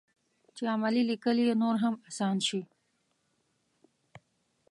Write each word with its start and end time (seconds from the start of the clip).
چې 0.55 0.63
عملي 0.75 1.03
لیکل 1.11 1.37
یې 1.45 1.53
نور 1.61 1.75
هم 1.83 1.93
اسان 2.09 2.37
شي. 2.47 2.61